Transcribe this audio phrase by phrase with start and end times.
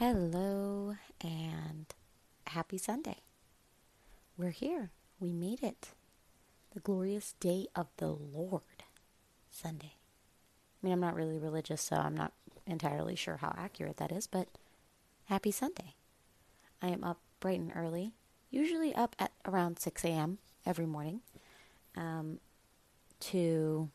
[0.00, 1.84] Hello and
[2.46, 3.18] happy Sunday.
[4.34, 4.92] We're here.
[5.20, 5.90] We made it.
[6.72, 8.62] The glorious day of the Lord,
[9.50, 9.92] Sunday.
[9.92, 12.32] I mean, I'm not really religious, so I'm not
[12.66, 14.48] entirely sure how accurate that is, but
[15.26, 15.96] happy Sunday.
[16.80, 18.14] I am up bright and early,
[18.50, 20.38] usually up at around 6 a.m.
[20.64, 21.20] every morning
[21.94, 22.40] um,
[23.20, 23.90] to,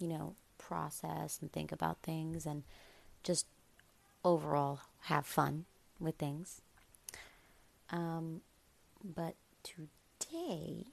[0.00, 2.64] you know, process and think about things and
[3.22, 3.46] just
[4.24, 5.66] overall have fun
[6.00, 6.60] with things.
[7.90, 8.40] Um,
[9.02, 10.86] but today,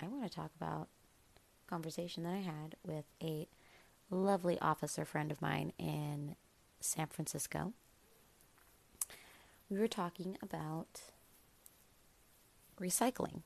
[0.00, 0.88] I want to talk about
[1.66, 3.48] a conversation that I had with a
[4.10, 6.36] lovely officer friend of mine in
[6.80, 7.72] San Francisco.
[9.68, 11.00] We were talking about
[12.80, 13.42] recycling.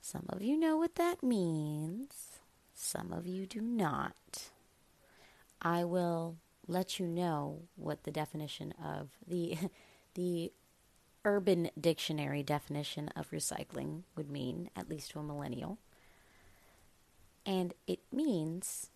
[0.00, 2.40] Some of you know what that means,
[2.74, 4.50] some of you do not.
[5.60, 6.36] I will
[6.68, 9.56] let you know what the definition of the
[10.14, 10.52] the
[11.24, 15.78] urban dictionary definition of recycling would mean, at least to a millennial.
[17.44, 18.90] And it means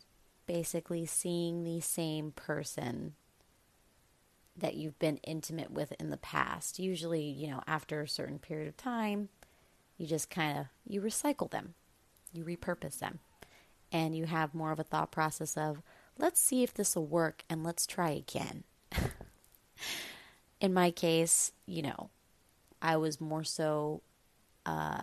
[0.47, 3.15] basically seeing the same person
[4.57, 6.79] that you've been intimate with in the past.
[6.79, 9.29] Usually, you know, after a certain period of time,
[9.97, 11.75] you just kind of you recycle them.
[12.33, 13.21] You repurpose them.
[13.91, 15.83] And you have more of a thought process of,
[16.19, 18.65] let's see if this will work and let's try again.
[20.61, 22.11] In my case, you know,
[22.81, 24.03] I was more so
[24.65, 25.03] uh,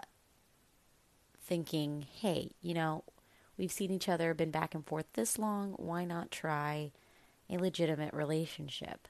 [1.44, 3.04] thinking, hey, you know,
[3.58, 5.74] we've seen each other, been back and forth this long.
[5.74, 6.92] Why not try
[7.50, 9.08] a legitimate relationship?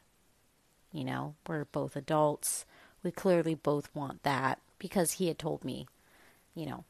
[0.92, 2.66] You know, we're both adults.
[3.03, 5.88] We clearly both want that because he had told me,
[6.55, 6.83] you know,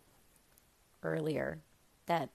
[1.03, 1.59] earlier
[2.05, 2.30] that,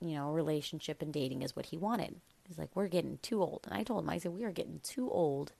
[0.00, 2.16] you know, relationship and dating is what he wanted.
[2.46, 3.66] He's like, we're getting too old.
[3.68, 5.52] And I told him, I said, we are getting too old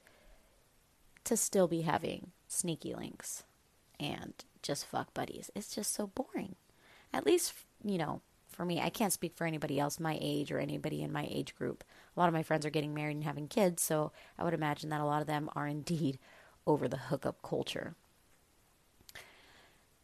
[1.24, 3.44] to still be having sneaky links
[4.00, 5.50] and just fuck buddies.
[5.54, 6.54] It's just so boring.
[7.12, 7.52] At least,
[7.84, 11.12] you know, for me, I can't speak for anybody else my age or anybody in
[11.12, 11.84] my age group.
[12.16, 14.90] A lot of my friends are getting married and having kids, so I would imagine
[14.90, 16.18] that a lot of them are indeed
[16.66, 17.94] over the hookup culture.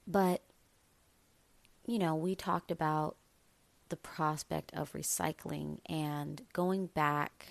[0.06, 0.42] But,
[1.86, 3.16] you know, we talked about
[3.88, 7.48] the prospect of recycling and going back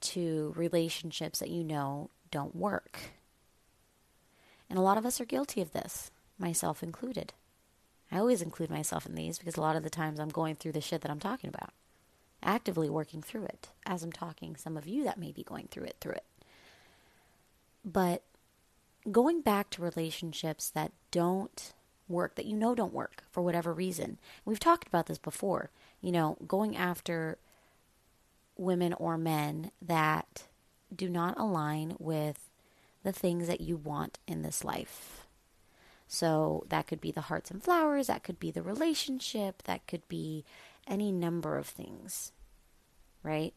[0.00, 2.98] to relationships that you know don't work.
[4.70, 7.32] And a lot of us are guilty of this, myself included.
[8.10, 10.72] I always include myself in these because a lot of the times I'm going through
[10.72, 11.72] the shit that I'm talking about,
[12.42, 14.56] actively working through it as I'm talking.
[14.56, 16.24] Some of you that may be going through it, through it.
[17.84, 18.22] But
[19.10, 21.74] going back to relationships that don't
[22.08, 24.18] work, that you know don't work for whatever reason.
[24.44, 25.70] We've talked about this before,
[26.00, 27.38] you know, going after
[28.56, 30.44] women or men that
[30.94, 32.50] do not align with
[33.02, 35.26] the things that you want in this life.
[36.06, 40.08] So that could be the hearts and flowers, that could be the relationship, that could
[40.08, 40.44] be
[40.86, 42.32] any number of things,
[43.22, 43.52] right?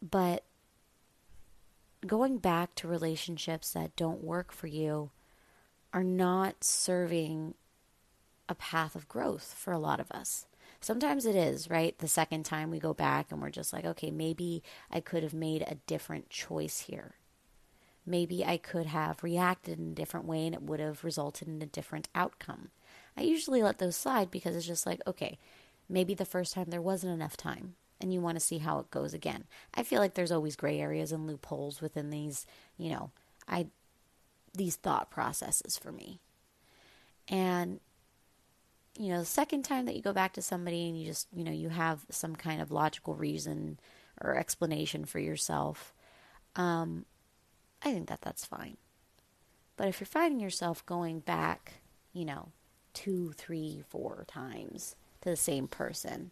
[0.00, 0.44] But
[2.06, 5.10] going back to relationships that don't work for you
[5.94, 7.54] are not serving
[8.48, 10.46] a path of growth for a lot of us.
[10.80, 11.96] Sometimes it is, right?
[11.96, 15.32] The second time we go back and we're just like, okay, maybe I could have
[15.32, 17.14] made a different choice here.
[18.04, 21.62] Maybe I could have reacted in a different way and it would have resulted in
[21.62, 22.70] a different outcome.
[23.16, 25.38] I usually let those slide because it's just like, okay,
[25.88, 28.90] maybe the first time there wasn't enough time and you want to see how it
[28.90, 29.44] goes again.
[29.72, 32.46] I feel like there's always gray areas and loopholes within these,
[32.76, 33.10] you know,
[33.48, 33.68] I
[34.54, 36.20] these thought processes for me.
[37.28, 37.80] And
[38.96, 41.42] you know, the second time that you go back to somebody and you just, you
[41.42, 43.78] know, you have some kind of logical reason
[44.20, 45.92] or explanation for yourself,
[46.54, 47.04] um,
[47.82, 48.76] I think that that's fine.
[49.76, 51.80] But if you're finding yourself going back,
[52.12, 52.52] you know,
[52.92, 56.30] two, three, four times to the same person,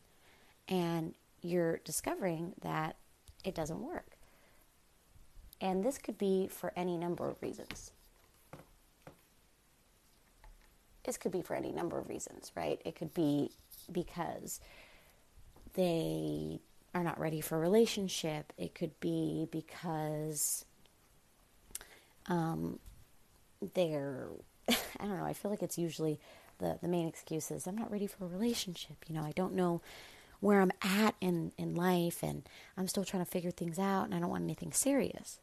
[0.69, 2.97] and you're discovering that
[3.45, 4.13] it doesn't work.
[5.61, 7.93] And this could be for any number of reasons.
[11.05, 12.81] This could be for any number of reasons, right?
[12.85, 13.51] It could be
[13.91, 14.61] because
[15.75, 16.61] they
[16.95, 18.53] are not ready for a relationship.
[18.57, 20.65] It could be because
[22.27, 22.79] um,
[23.75, 24.29] they're,
[24.69, 26.21] I don't know, I feel like it's usually
[26.59, 28.97] the, the main excuse is I'm not ready for a relationship.
[29.09, 29.81] You know, I don't know
[30.41, 32.43] where I'm at in, in life and
[32.77, 35.39] I'm still trying to figure things out and I don't want anything serious.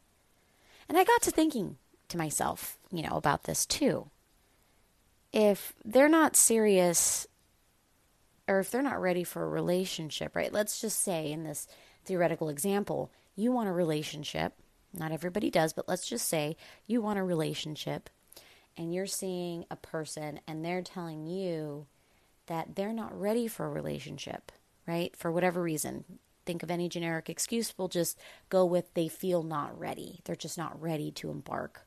[0.88, 1.76] And I got to thinking
[2.08, 4.10] to myself, you know, about this too
[5.32, 7.26] if they're not serious
[8.48, 10.52] or if they're not ready for a relationship, right?
[10.52, 11.68] Let's just say in this
[12.04, 14.54] theoretical example, you want a relationship.
[14.92, 16.56] Not everybody does, but let's just say
[16.86, 18.10] you want a relationship
[18.76, 21.86] and you're seeing a person and they're telling you
[22.46, 24.50] that they're not ready for a relationship,
[24.86, 25.14] right?
[25.16, 26.04] For whatever reason.
[26.44, 27.72] Think of any generic excuse.
[27.76, 28.18] We'll just
[28.48, 30.20] go with they feel not ready.
[30.24, 31.86] They're just not ready to embark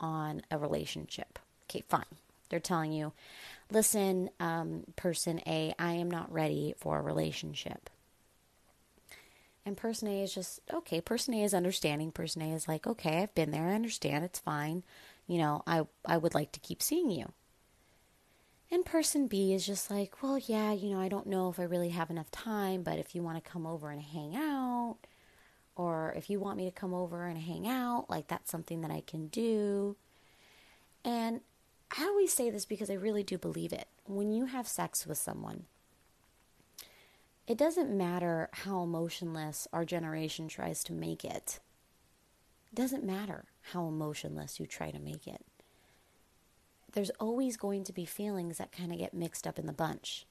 [0.00, 1.38] on a relationship.
[1.66, 2.04] Okay, fine.
[2.50, 3.12] They're telling you,
[3.70, 7.88] listen, um, person A, I am not ready for a relationship.
[9.64, 12.12] And person A is just, okay, person A is understanding.
[12.12, 13.68] Person A is like, okay, I've been there.
[13.68, 14.24] I understand.
[14.24, 14.82] It's fine.
[15.26, 17.32] You know, I, I would like to keep seeing you.
[18.70, 21.64] And person B is just like, well, yeah, you know, I don't know if I
[21.64, 24.96] really have enough time, but if you want to come over and hang out,
[25.76, 28.90] or if you want me to come over and hang out, like that's something that
[28.90, 29.96] I can do.
[31.04, 31.40] And
[31.96, 33.88] I always say this because I really do believe it.
[34.04, 35.64] When you have sex with someone,
[37.46, 41.58] it doesn't matter how emotionless our generation tries to make it.
[42.72, 45.44] It doesn't matter how emotionless you try to make it.
[46.92, 50.26] There's always going to be feelings that kind of get mixed up in the bunch.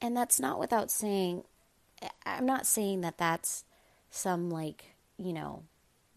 [0.00, 1.44] And that's not without saying,
[2.26, 3.64] I'm not saying that that's
[4.10, 5.62] some like, you know,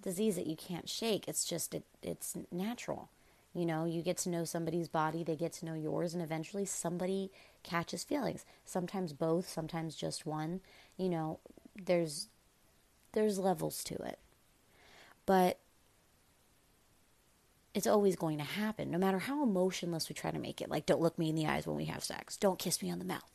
[0.02, 1.28] disease that you can't shake.
[1.28, 3.10] It's just, it, it's natural.
[3.56, 6.66] You know, you get to know somebody's body, they get to know yours, and eventually
[6.66, 7.32] somebody
[7.64, 8.46] catches feelings.
[8.66, 10.60] Sometimes both, sometimes just one.
[10.98, 11.40] You know,
[11.82, 12.28] there's
[13.14, 14.20] there's levels to it.
[15.26, 15.58] But
[17.74, 20.70] it's always going to happen, no matter how emotionless we try to make it.
[20.70, 22.38] Like, don't look me in the eyes when we have sex.
[22.38, 23.32] Don't kiss me on the mouth.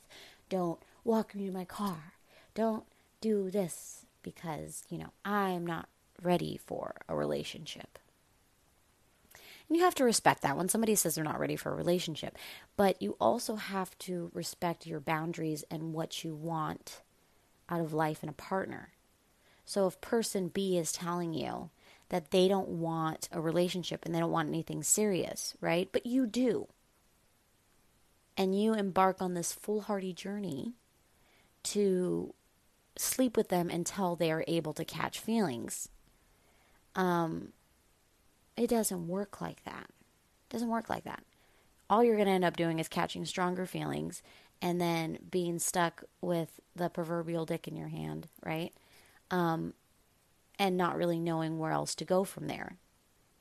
[0.48, 2.14] Don't walk me to my car.
[2.54, 2.84] Don't
[3.20, 5.88] do this because, you know, I'm not
[6.22, 7.98] ready for a relationship.
[9.70, 12.36] You have to respect that when somebody says they're not ready for a relationship.
[12.76, 17.02] But you also have to respect your boundaries and what you want
[17.68, 18.90] out of life and a partner.
[19.64, 21.70] So if person B is telling you
[22.08, 25.88] that they don't want a relationship and they don't want anything serious, right?
[25.92, 26.66] But you do.
[28.36, 30.72] And you embark on this foolhardy journey
[31.62, 32.34] to
[32.96, 35.88] sleep with them until they are able to catch feelings.
[36.96, 37.52] Um,
[38.60, 39.86] it doesn't work like that.
[39.88, 41.22] It doesn't work like that.
[41.88, 44.22] All you're going to end up doing is catching stronger feelings
[44.60, 48.74] and then being stuck with the proverbial dick in your hand, right?
[49.30, 49.72] Um,
[50.58, 52.76] and not really knowing where else to go from there.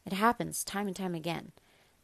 [0.06, 1.52] It happens time and time again,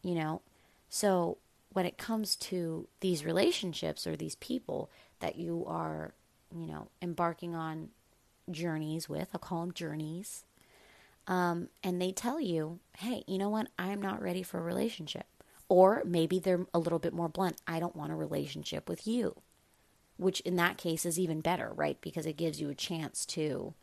[0.04, 0.42] you know?
[0.90, 1.38] So
[1.72, 4.92] when it comes to these relationships or these people
[5.22, 6.14] that you are,
[6.54, 7.92] you know, embarking on
[8.52, 10.44] journeys with, I'll call them journeys,
[11.28, 13.68] um, and they tell you, hey, you know what?
[13.80, 15.26] I'm not ready for a relationship.
[15.68, 17.58] Or maybe they're a little bit more blunt.
[17.68, 19.36] I don't want a relationship with you.
[20.18, 22.00] Which in that case is even better, right?
[22.00, 23.74] Because it gives you a chance to,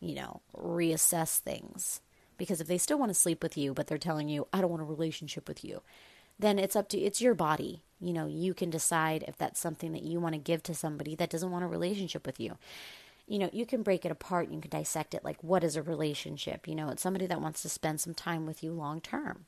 [0.00, 2.00] you know, reassess things.
[2.36, 4.70] Because if they still want to sleep with you, but they're telling you, I don't
[4.70, 5.82] want a relationship with you,
[6.38, 7.82] then it's up to, it's your body.
[8.00, 11.14] You know, you can decide if that's something that you want to give to somebody
[11.14, 12.56] that doesn't want a relationship with you
[13.30, 15.82] you know, you can break it apart you can dissect it like what is a
[15.82, 16.66] relationship?
[16.66, 19.46] You know, it's somebody that wants to spend some time with you long term.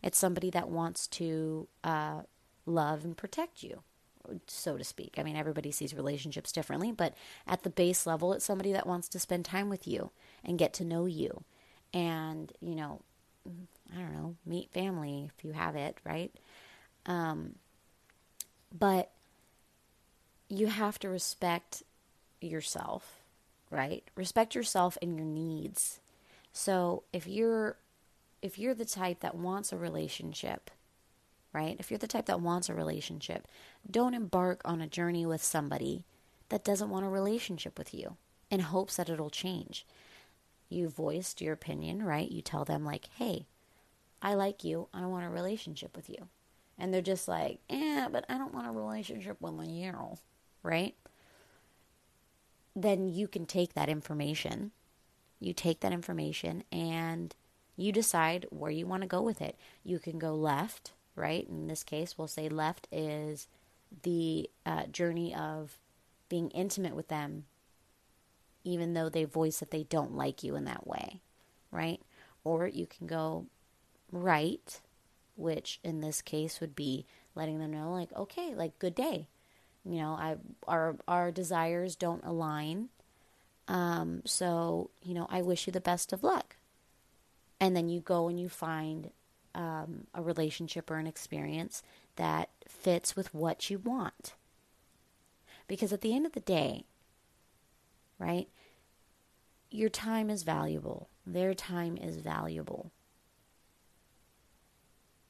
[0.00, 2.20] It's somebody that wants to uh,
[2.66, 3.82] love and protect you,
[4.46, 5.16] so to speak.
[5.18, 7.14] I mean, everybody sees relationships differently, but
[7.48, 10.12] at the base level, it's somebody that wants to spend time with you
[10.44, 11.42] and get to know you.
[11.92, 13.00] And, you know,
[13.92, 16.32] I don't know, meet family if you have it, right?
[17.06, 17.56] Um,
[18.72, 19.10] but
[20.48, 21.82] you have to respect
[22.40, 23.15] yourself,
[23.70, 24.04] right?
[24.14, 26.00] Respect yourself and your needs.
[26.52, 27.76] So if you're
[28.42, 30.70] if you're the type that wants a relationship,
[31.52, 31.76] right?
[31.78, 33.48] If you're the type that wants a relationship,
[33.90, 36.04] don't embark on a journey with somebody
[36.50, 38.16] that doesn't want a relationship with you
[38.50, 39.86] in hopes that it'll change.
[40.68, 42.30] You voiced your opinion, right?
[42.30, 43.46] You tell them like, "Hey,
[44.22, 44.88] I like you.
[44.94, 46.28] I want a relationship with you."
[46.78, 50.18] And they're just like, "Yeah, but I don't want a relationship with you."
[50.62, 50.94] Right?
[52.76, 54.70] Then you can take that information.
[55.40, 57.34] You take that information and
[57.74, 59.58] you decide where you want to go with it.
[59.82, 61.46] You can go left, right?
[61.48, 63.48] In this case, we'll say left is
[64.02, 65.78] the uh, journey of
[66.28, 67.44] being intimate with them,
[68.62, 71.22] even though they voice that they don't like you in that way,
[71.70, 72.00] right?
[72.44, 73.46] Or you can go
[74.12, 74.80] right,
[75.36, 79.28] which in this case would be letting them know, like, okay, like, good day.
[79.88, 82.88] You know, I our our desires don't align.
[83.68, 86.56] Um, so, you know, I wish you the best of luck.
[87.60, 89.10] And then you go and you find
[89.54, 91.82] um, a relationship or an experience
[92.16, 94.34] that fits with what you want.
[95.66, 96.84] Because at the end of the day,
[98.18, 98.48] right,
[99.70, 102.92] your time is valuable, their time is valuable.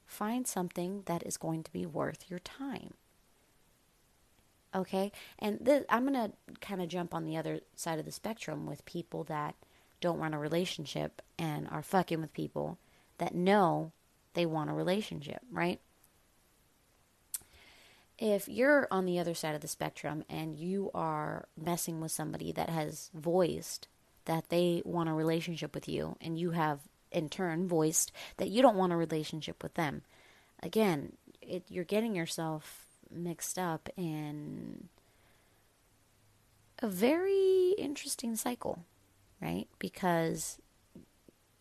[0.05, 2.93] Find something that is going to be worth your time.
[4.77, 5.11] Okay?
[5.39, 6.31] And this, I'm going to
[6.61, 9.55] kind of jump on the other side of the spectrum with people that
[9.99, 12.77] don't want a relationship and are fucking with people
[13.17, 13.91] that know
[14.35, 15.79] they want a relationship, right?
[18.19, 22.51] If you're on the other side of the spectrum and you are messing with somebody
[22.51, 23.87] that has voiced
[24.25, 26.81] that they want a relationship with you and you have
[27.11, 30.03] in turn voiced that you don't want a relationship with them,
[30.61, 34.89] again, it, you're getting yourself mixed up in
[36.79, 38.85] a very interesting cycle,
[39.41, 39.67] right?
[39.79, 40.59] Because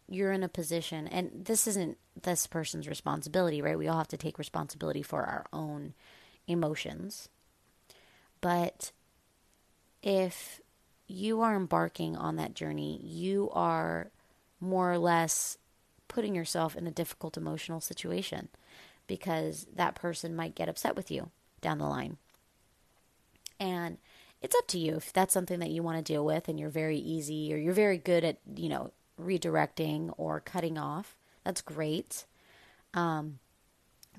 [0.09, 3.79] you're in a position, and this isn't this person's responsibility, right?
[3.79, 5.95] We all have to take responsibility for our own
[6.47, 7.29] emotions.
[8.41, 8.93] But
[10.03, 10.61] if
[11.09, 14.11] you are embarking on that journey, you are
[14.61, 15.59] more or less
[16.09, 18.49] putting yourself in a difficult emotional situation
[19.07, 21.31] because that person might get upset with you
[21.67, 22.17] down the line.
[23.59, 23.99] And
[24.41, 26.71] it's up to you if that's something that you want to deal with and you're
[26.71, 31.17] very easy or you're very good at, you know, redirecting or cutting off.
[31.43, 32.25] That's great.
[32.95, 33.41] Um,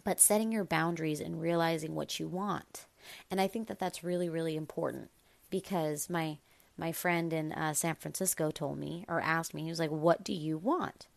[0.03, 2.85] but setting your boundaries and realizing what you want.
[3.31, 5.09] And I think that that's really, really important
[5.49, 6.39] because my
[6.79, 10.23] my friend in uh, San Francisco told me or asked me, he was like, What
[10.23, 11.07] do you want?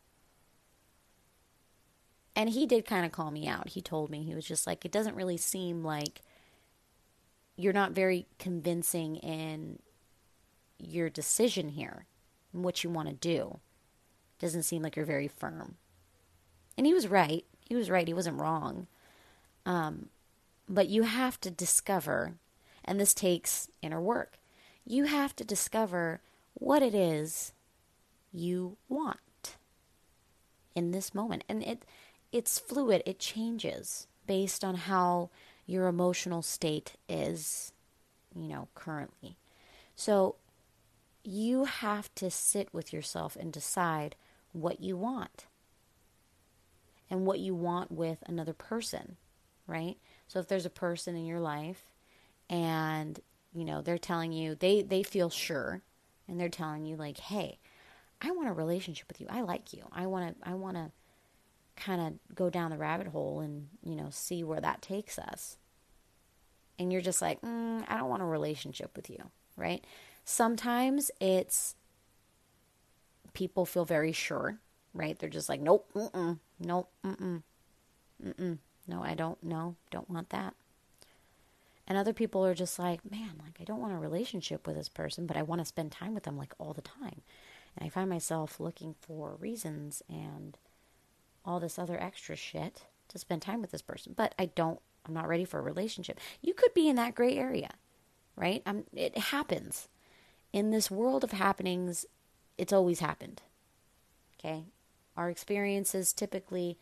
[2.36, 3.70] And he did kind of call me out.
[3.70, 6.22] He told me, he was just like, It doesn't really seem like
[7.56, 9.80] you're not very convincing in
[10.78, 12.06] your decision here
[12.52, 13.58] and what you want to do.
[14.38, 15.76] Doesn't seem like you're very firm.
[16.78, 17.44] And he was right.
[17.68, 18.08] He was right.
[18.08, 18.86] He wasn't wrong.
[19.66, 20.08] Um,
[20.68, 22.34] but you have to discover,
[22.82, 24.38] and this takes inner work
[24.90, 26.20] you have to discover
[26.54, 27.52] what it is
[28.32, 29.56] you want
[30.74, 31.44] in this moment.
[31.48, 31.84] And it
[32.32, 35.30] it's fluid, it changes based on how
[35.66, 37.72] your emotional state is,
[38.34, 39.36] you know, currently.
[39.94, 40.36] So
[41.22, 44.16] you have to sit with yourself and decide
[44.52, 45.46] what you want
[47.10, 49.16] and what you want with another person,
[49.66, 49.96] right?
[50.26, 51.90] So if there's a person in your life
[52.50, 53.20] and
[53.54, 55.80] you know they're telling you they they feel sure
[56.28, 57.58] and they're telling you like hey
[58.20, 60.90] i want a relationship with you i like you i want to i want to
[61.80, 65.56] kind of go down the rabbit hole and you know see where that takes us.
[66.78, 69.84] And you're just like mm, i don't want a relationship with you right?
[70.24, 71.74] Sometimes it's
[73.34, 74.58] people feel very sure
[74.94, 75.18] right?
[75.18, 77.42] They're just like nope mm-mm, nope mm-mm,
[78.24, 78.58] mm-mm,
[78.88, 80.54] no i don't no don't want that.
[81.86, 84.88] And other people are just like, man, like I don't want a relationship with this
[84.88, 87.22] person, but I want to spend time with them like all the time.
[87.76, 90.56] And I find myself looking for reasons and
[91.44, 95.14] all this other extra shit to spend time with this person, but I don't I'm
[95.14, 96.20] not ready for a relationship.
[96.42, 97.70] You could be in that gray area,
[98.36, 98.62] right?
[98.66, 99.88] I'm, it happens.
[100.52, 102.06] In this world of happenings,
[102.58, 103.42] it's always happened.
[104.38, 104.64] Okay?
[105.16, 106.78] Our experiences typically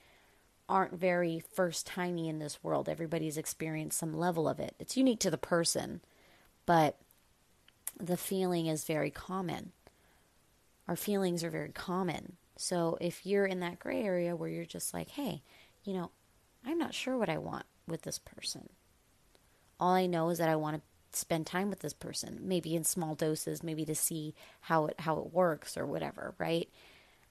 [0.68, 2.88] aren't very first timey in this world.
[2.88, 4.74] Everybody's experienced some level of it.
[4.78, 6.00] It's unique to the person,
[6.66, 6.98] but
[7.98, 9.72] the feeling is very common.
[10.86, 12.36] Our feelings are very common.
[12.60, 15.42] So if you're in that gray area where you're just like, hey,
[15.84, 16.10] you know,
[16.66, 18.68] I'm not sure what I want with this person.
[19.78, 22.82] All I know is that I want to spend time with this person, maybe in
[22.82, 26.68] small doses, maybe to see how it how it works or whatever, right?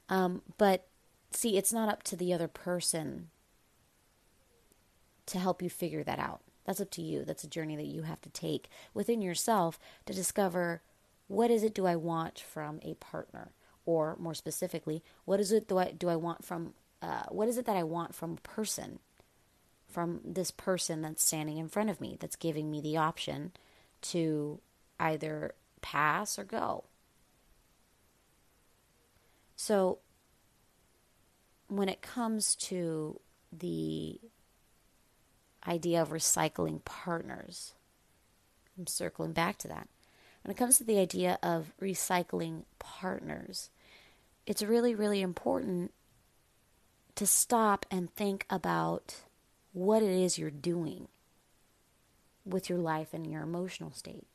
[0.08, 0.88] Um, but
[1.32, 3.28] see, it's not up to the other person
[5.26, 6.40] to help you figure that out.
[6.66, 7.26] That's up to you.
[7.26, 10.82] That's a journey that you have to take within yourself to discover
[11.28, 13.52] what is it do I want from a partner,
[13.88, 17.58] or more specifically, what is it do I do I want from uh, what is
[17.58, 19.00] it that I want from a person,
[19.88, 23.54] from this person that's standing in front of me, that's giving me the option
[24.02, 24.60] to
[25.00, 26.84] either pass or go.
[29.56, 30.00] So
[31.68, 33.22] when it comes to
[33.58, 34.20] the
[35.66, 37.74] idea of recycling partners,
[38.78, 39.88] I'm circling back to that.
[40.44, 43.70] When it comes to the idea of recycling partners,
[44.48, 45.92] it's really, really important
[47.16, 49.18] to stop and think about
[49.74, 51.10] what it is you're doing
[52.46, 54.26] with your life and your emotional state.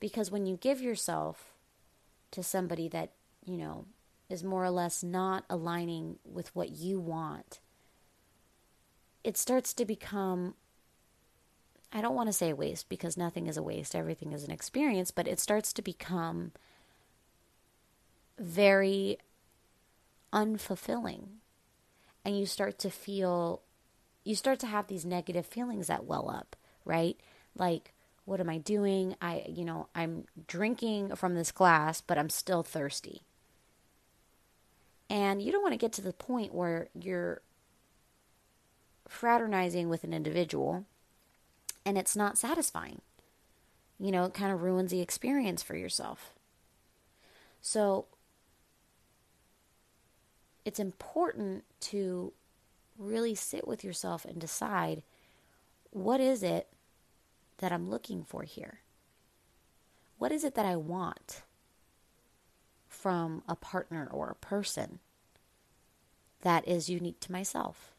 [0.00, 1.52] Because when you give yourself
[2.30, 3.12] to somebody that,
[3.44, 3.84] you know,
[4.30, 7.60] is more or less not aligning with what you want,
[9.22, 10.54] it starts to become
[11.90, 15.10] I don't want to say waste because nothing is a waste, everything is an experience,
[15.10, 16.52] but it starts to become
[18.38, 19.18] very
[20.32, 21.26] unfulfilling.
[22.24, 23.62] And you start to feel,
[24.24, 27.16] you start to have these negative feelings that well up, right?
[27.56, 27.92] Like,
[28.24, 29.16] what am I doing?
[29.22, 33.22] I, you know, I'm drinking from this glass, but I'm still thirsty.
[35.08, 37.40] And you don't want to get to the point where you're
[39.08, 40.84] fraternizing with an individual
[41.86, 43.00] and it's not satisfying.
[43.98, 46.34] You know, it kind of ruins the experience for yourself.
[47.62, 48.04] So
[50.68, 52.30] it's important to
[52.98, 55.02] really sit with yourself and decide
[55.92, 56.68] what is it
[57.56, 58.80] that I'm looking for here?
[60.18, 61.40] What is it that I want
[62.86, 64.98] from a partner or a person
[66.42, 67.94] that is unique to myself?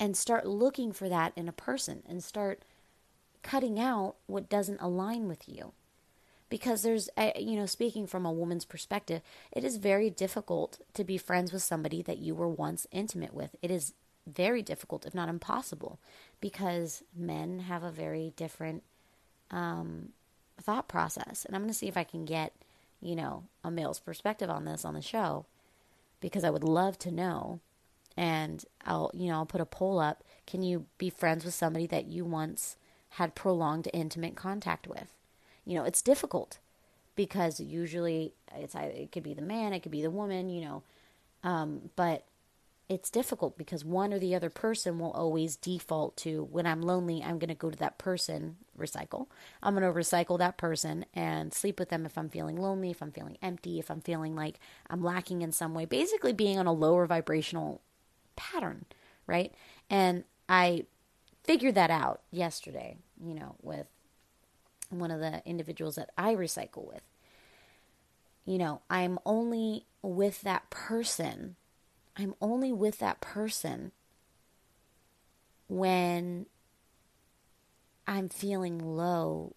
[0.00, 2.64] And start looking for that in a person and start
[3.44, 5.70] cutting out what doesn't align with you.
[6.50, 9.20] Because there's, you know, speaking from a woman's perspective,
[9.52, 13.54] it is very difficult to be friends with somebody that you were once intimate with.
[13.60, 13.92] It is
[14.26, 15.98] very difficult, if not impossible,
[16.40, 18.82] because men have a very different
[19.50, 20.10] um,
[20.60, 21.44] thought process.
[21.44, 22.54] And I'm going to see if I can get,
[23.00, 25.44] you know, a male's perspective on this on the show,
[26.20, 27.60] because I would love to know.
[28.16, 30.24] And I'll, you know, I'll put a poll up.
[30.46, 32.76] Can you be friends with somebody that you once
[33.10, 35.14] had prolonged intimate contact with?
[35.68, 36.58] You know, it's difficult
[37.14, 40.82] because usually it's it could be the man, it could be the woman, you know,
[41.44, 42.24] um, but
[42.88, 47.22] it's difficult because one or the other person will always default to when I'm lonely,
[47.22, 49.26] I'm going to go to that person, recycle.
[49.62, 53.02] I'm going to recycle that person and sleep with them if I'm feeling lonely, if
[53.02, 54.58] I'm feeling empty, if I'm feeling like
[54.88, 55.84] I'm lacking in some way.
[55.84, 57.82] Basically, being on a lower vibrational
[58.36, 58.86] pattern,
[59.26, 59.52] right?
[59.90, 60.86] And I
[61.44, 63.86] figured that out yesterday, you know, with
[64.90, 67.02] one of the individuals that I recycle with.
[68.44, 71.56] You know, I'm only with that person
[72.18, 73.92] I'm only with that person
[75.68, 76.46] when
[78.06, 79.54] I'm feeling low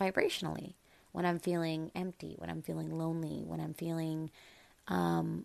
[0.00, 0.74] vibrationally,
[1.12, 4.30] when I'm feeling empty, when I'm feeling lonely, when I'm feeling
[4.86, 5.44] um,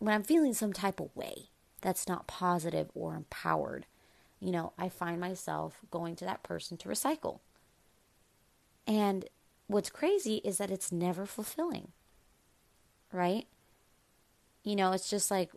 [0.00, 3.86] when I'm feeling some type of way that's not positive or empowered.
[4.40, 7.38] You know, I find myself going to that person to recycle.
[8.86, 9.26] And
[9.66, 11.88] what's crazy is that it's never fulfilling.
[13.12, 13.46] Right?
[14.62, 15.50] You know, it's just like,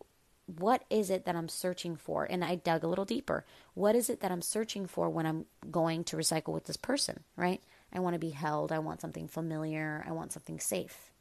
[0.46, 2.26] what is it that I'm searching for?
[2.26, 3.46] And I dug a little deeper.
[3.74, 7.24] What is it that I'm searching for when I'm going to recycle with this person,
[7.36, 7.62] right?
[7.92, 8.72] I want to be held.
[8.72, 10.06] I want something familiar.
[10.08, 11.12] I want something safe.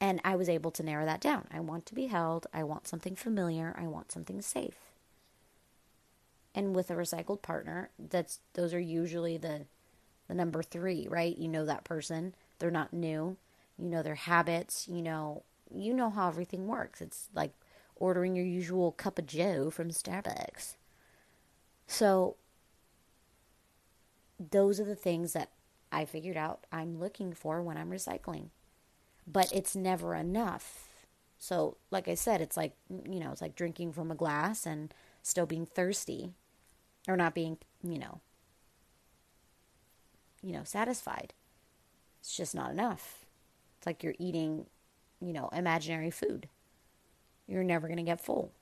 [0.00, 1.46] And I was able to narrow that down.
[1.52, 2.46] I want to be held.
[2.52, 3.74] I want something familiar.
[3.78, 4.76] I want something safe.
[6.54, 9.66] And with a recycled partner, that's those are usually the
[10.32, 11.36] the number 3, right?
[11.36, 12.34] You know that person.
[12.58, 13.36] They're not new.
[13.78, 15.42] You know their habits, you know
[15.74, 17.00] you know how everything works.
[17.00, 17.52] It's like
[17.96, 20.76] ordering your usual cup of joe from Starbucks.
[21.86, 22.36] So
[24.38, 25.50] those are the things that
[25.90, 28.48] I figured out I'm looking for when I'm recycling.
[29.26, 30.88] But it's never enough.
[31.38, 34.92] So, like I said, it's like, you know, it's like drinking from a glass and
[35.22, 36.30] still being thirsty
[37.08, 38.20] or not being, you know,
[40.42, 41.32] you know, satisfied.
[42.20, 43.24] It's just not enough.
[43.78, 44.66] It's like you're eating
[45.22, 46.48] you know, imaginary food.
[47.46, 48.52] You're never going to get full.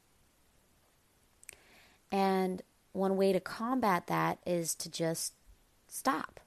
[2.12, 2.62] And
[2.93, 5.33] one way to combat that is to just
[5.88, 6.40] stop.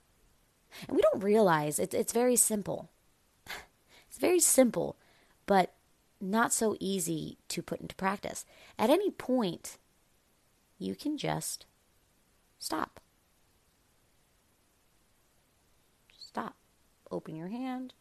[0.88, 2.90] And we don't realize it's, it's very simple.
[4.10, 4.96] It's very simple,
[5.48, 5.74] but
[6.22, 8.46] not so easy to put into practice.
[8.78, 9.80] At any point,
[10.78, 11.66] you can just.
[12.60, 13.00] Stop.
[17.14, 17.94] Open your hand,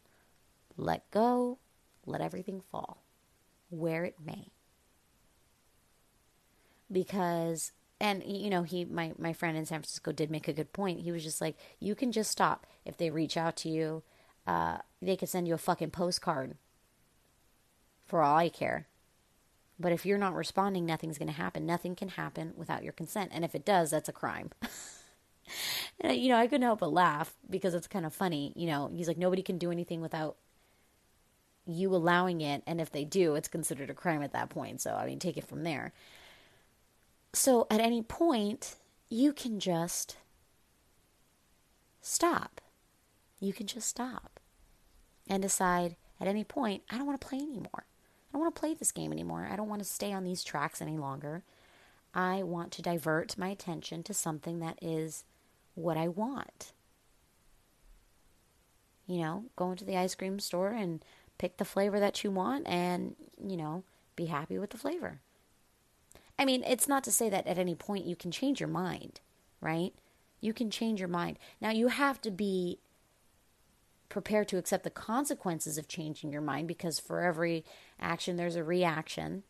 [0.75, 1.59] let go,
[2.07, 3.03] let everything fall
[3.69, 4.47] where it may.
[6.91, 10.73] Because and you know he my my friend in San Francisco did make a good
[10.73, 11.01] point.
[11.01, 14.01] He was just like you can just stop if they reach out to you.
[14.47, 16.57] Uh, they could send you a fucking postcard.
[18.07, 18.87] For all I care.
[19.79, 21.65] But if you're not responding, nothing's going to happen.
[21.65, 23.31] Nothing can happen without your consent.
[23.33, 24.51] And if it does, that's a crime.
[25.99, 28.53] and, you know, I couldn't help but laugh because it's kind of funny.
[28.55, 30.37] You know, he's like, nobody can do anything without
[31.65, 34.81] you allowing it, and if they do, it's considered a crime at that point.
[34.81, 35.93] So, I mean, take it from there.
[37.31, 38.75] So, at any point,
[39.09, 40.17] you can just
[42.01, 42.61] stop.
[43.39, 44.39] You can just stop
[45.27, 47.85] and decide at any point, I don't want to play anymore.
[47.85, 49.47] I don't want to play this game anymore.
[49.51, 51.43] I don't want to stay on these tracks any longer.
[52.13, 55.23] I want to divert my attention to something that is
[55.75, 56.73] what I want.
[59.07, 61.03] you know, go into the ice cream store and
[61.37, 63.83] pick the flavor that you want and, you know,
[64.15, 65.19] be happy with the flavor.
[66.39, 69.19] I mean, it's not to say that at any point you can change your mind,
[69.61, 69.93] right?
[70.41, 71.37] You can change your mind.
[71.61, 72.79] Now, you have to be
[74.09, 77.65] prepared to accept the consequences of changing your mind because for every
[77.99, 79.43] action, there's a reaction.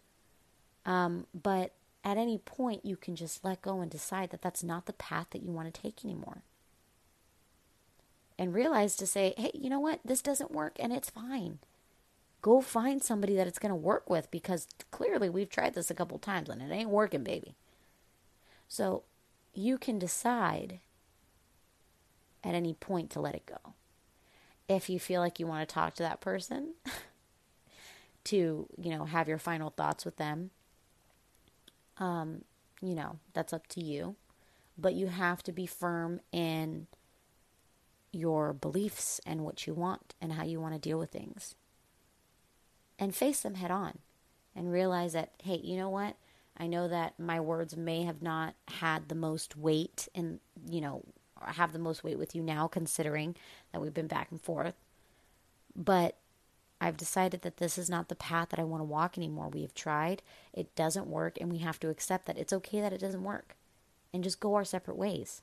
[0.85, 1.71] Um, but
[2.03, 5.27] at any point, you can just let go and decide that that's not the path
[5.31, 6.43] that you want to take anymore.
[8.37, 9.99] And realize to say, hey, you know what?
[10.03, 11.59] This doesn't work and it's fine.
[12.41, 15.93] Go find somebody that it's going to work with because clearly we've tried this a
[15.93, 17.55] couple times and it ain't working, baby.
[18.67, 19.03] So
[19.53, 20.79] you can decide
[22.43, 23.73] at any point to let it go.
[24.67, 26.73] If you feel like you want to talk to that person,
[28.25, 30.49] to, you know, have your final thoughts with them,
[31.97, 32.43] um,
[32.81, 34.15] you know, that's up to you.
[34.77, 36.87] But you have to be firm in
[38.11, 41.55] your beliefs and what you want and how you want to deal with things.
[42.97, 43.99] And face them head on
[44.55, 46.15] and realize that, hey, you know what?
[46.57, 51.03] I know that my words may have not had the most weight and, you know,
[51.41, 53.35] have the most weight with you now, considering
[53.71, 54.75] that we've been back and forth.
[55.75, 56.15] But
[56.83, 59.47] I've decided that this is not the path that I want to walk anymore.
[59.47, 62.91] We have tried, it doesn't work, and we have to accept that it's okay that
[62.91, 63.55] it doesn't work
[64.13, 65.41] and just go our separate ways.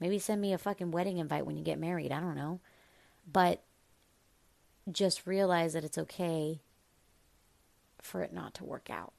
[0.00, 2.10] Maybe send me a fucking wedding invite when you get married.
[2.10, 2.60] I don't know.
[3.30, 3.60] But
[4.90, 6.62] just realize that it's okay
[8.00, 9.12] for it not to work out.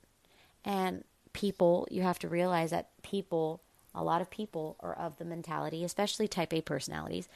[0.66, 3.62] And people, you have to realize that people,
[3.94, 7.30] a lot of people are of the mentality, especially type A personalities,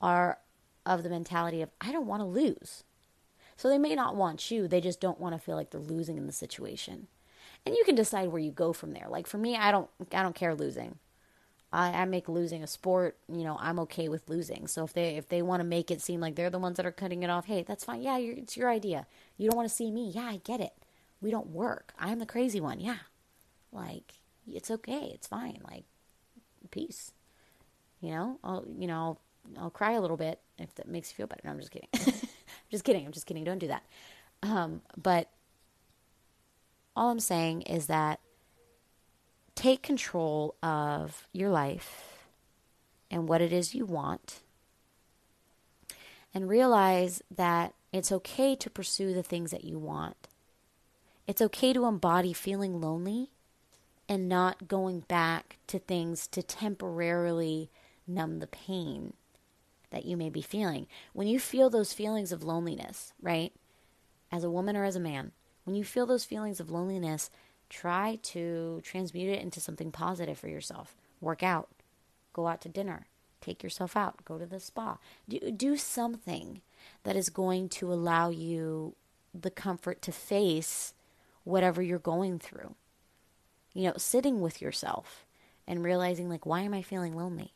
[0.00, 0.38] are
[0.86, 2.84] of the mentality of, I don't want to lose.
[3.56, 6.16] So they may not want you, they just don't want to feel like they're losing
[6.16, 7.06] in the situation.
[7.66, 9.06] And you can decide where you go from there.
[9.08, 10.98] Like for me, I don't I don't care losing.
[11.72, 14.68] I, I make losing a sport, you know, I'm okay with losing.
[14.68, 16.86] So if they if they want to make it seem like they're the ones that
[16.86, 18.02] are cutting it off, hey, that's fine.
[18.02, 19.06] Yeah, it's your idea.
[19.36, 20.10] You don't want to see me.
[20.14, 20.72] Yeah, I get it.
[21.20, 21.92] We don't work.
[21.98, 22.80] I'm the crazy one.
[22.80, 22.98] Yeah.
[23.72, 24.14] Like
[24.46, 25.10] it's okay.
[25.14, 25.60] It's fine.
[25.68, 25.84] Like
[26.70, 27.12] peace.
[28.00, 29.18] You know, I'll you know,
[29.58, 31.40] I'll cry a little bit if that makes you feel better.
[31.44, 31.88] No, I'm just kidding.
[32.70, 33.04] just kidding.
[33.06, 33.44] I'm just kidding.
[33.44, 33.84] Don't do that.
[34.42, 35.28] Um, but
[36.96, 38.20] all I'm saying is that
[39.54, 42.26] take control of your life
[43.10, 44.40] and what it is you want.
[46.32, 50.28] And realize that it's okay to pursue the things that you want.
[51.26, 53.30] It's okay to embody feeling lonely
[54.08, 57.70] and not going back to things to temporarily
[58.06, 59.14] numb the pain
[59.94, 60.88] that you may be feeling.
[61.12, 63.52] When you feel those feelings of loneliness, right?
[64.32, 65.30] As a woman or as a man,
[65.62, 67.30] when you feel those feelings of loneliness,
[67.70, 70.96] try to transmute it into something positive for yourself.
[71.20, 71.68] Work out,
[72.32, 73.06] go out to dinner,
[73.40, 74.98] take yourself out, go to the spa.
[75.28, 76.60] Do, do something
[77.04, 78.96] that is going to allow you
[79.32, 80.92] the comfort to face
[81.44, 82.74] whatever you're going through.
[83.74, 85.24] You know, sitting with yourself
[85.68, 87.52] and realizing, like, why am I feeling lonely?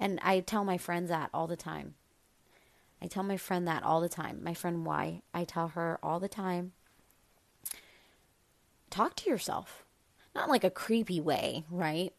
[0.00, 1.94] And I tell my friends that all the time.
[3.00, 4.40] I tell my friend that all the time.
[4.42, 6.72] My friend Y, I tell her all the time
[8.90, 9.84] talk to yourself.
[10.34, 12.12] Not like a creepy way, right?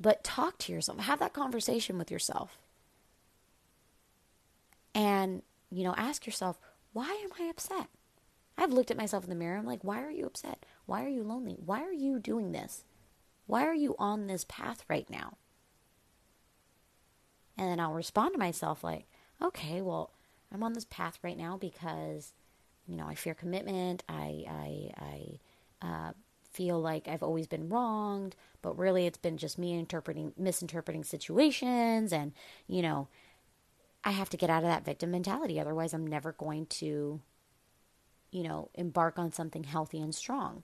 [0.00, 0.98] But talk to yourself.
[1.00, 2.58] Have that conversation with yourself.
[4.94, 6.58] And, you know, ask yourself,
[6.92, 7.88] why am I upset?
[8.58, 9.58] I've looked at myself in the mirror.
[9.58, 10.64] I'm like, why are you upset?
[10.86, 11.58] Why are you lonely?
[11.64, 12.84] Why are you doing this?
[13.46, 15.36] Why are you on this path right now?
[17.58, 19.06] And then I'll respond to myself like,
[19.42, 20.12] okay, well,
[20.52, 22.32] I'm on this path right now because,
[22.86, 24.02] you know, I fear commitment.
[24.08, 25.40] I, I,
[25.82, 26.12] I uh,
[26.52, 32.12] feel like I've always been wronged, but really it's been just me interpreting, misinterpreting situations.
[32.12, 32.32] And,
[32.66, 33.08] you know,
[34.04, 35.58] I have to get out of that victim mentality.
[35.58, 37.20] Otherwise, I'm never going to,
[38.30, 40.62] you know, embark on something healthy and strong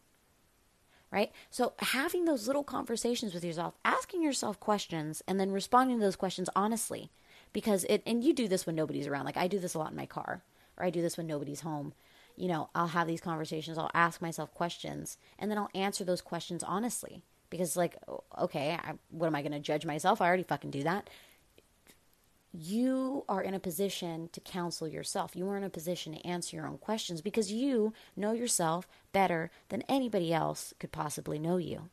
[1.12, 1.31] right?
[1.51, 6.16] So having those little conversations with yourself, asking yourself questions and then responding to those
[6.16, 7.11] questions honestly
[7.53, 9.27] because it and you do this when nobody's around.
[9.27, 10.42] Like I do this a lot in my car
[10.77, 11.92] or I do this when nobody's home.
[12.35, 16.22] You know, I'll have these conversations, I'll ask myself questions and then I'll answer those
[16.22, 17.96] questions honestly because like
[18.38, 20.22] okay, I, what am I going to judge myself?
[20.22, 21.11] I already fucking do that
[22.53, 25.35] you are in a position to counsel yourself.
[25.35, 29.51] You are in a position to answer your own questions because you know yourself better
[29.71, 31.88] than anybody else could possibly know you.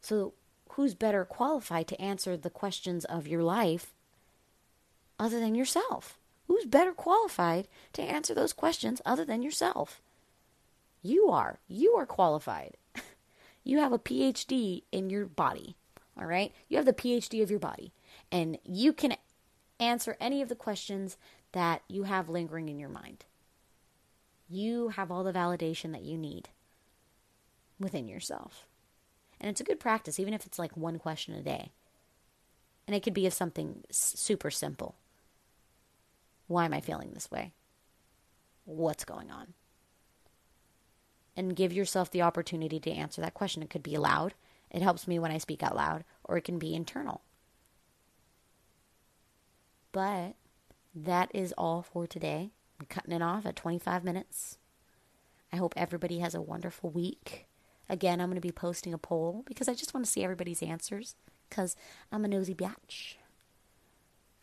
[0.00, 0.34] So,
[0.70, 3.92] who's better qualified to answer the questions of your life
[5.18, 6.16] other than yourself?
[6.46, 10.00] Who's better qualified to answer those questions other than yourself?
[11.02, 11.58] You are.
[11.66, 12.76] You are qualified.
[13.64, 15.74] you have a PhD in your body.
[16.16, 16.52] All right?
[16.68, 17.92] You have the PhD of your body
[18.30, 19.16] and you can
[19.80, 21.16] answer any of the questions
[21.52, 23.24] that you have lingering in your mind.
[24.48, 26.48] You have all the validation that you need
[27.78, 28.66] within yourself.
[29.40, 31.70] And it's a good practice, even if it's like one question a day.
[32.86, 34.96] And it could be of something super simple.
[36.46, 37.52] Why am I feeling this way?
[38.64, 39.54] What's going on?
[41.36, 43.62] And give yourself the opportunity to answer that question.
[43.62, 44.34] It could be aloud.
[44.70, 47.22] It helps me when I speak out loud, or it can be internal.
[49.98, 50.36] But
[50.94, 52.52] that is all for today.
[52.78, 54.56] I'm cutting it off at 25 minutes.
[55.52, 57.48] I hope everybody has a wonderful week.
[57.88, 60.62] Again, I'm going to be posting a poll because I just want to see everybody's
[60.62, 61.16] answers
[61.48, 61.74] because
[62.12, 63.14] I'm a nosy bitch.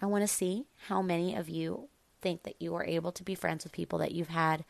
[0.01, 1.87] I want to see how many of you
[2.21, 4.65] think that you are able to be friends with people that you've had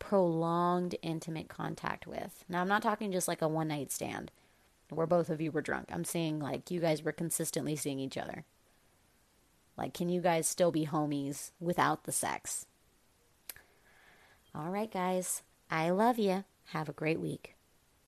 [0.00, 2.44] prolonged intimate contact with.
[2.48, 4.32] Now, I'm not talking just like a one night stand
[4.90, 5.90] where both of you were drunk.
[5.92, 8.44] I'm saying like you guys were consistently seeing each other.
[9.76, 12.66] Like, can you guys still be homies without the sex?
[14.54, 15.42] All right, guys.
[15.70, 16.44] I love you.
[16.66, 17.53] Have a great week.